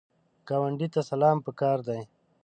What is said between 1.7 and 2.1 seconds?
دی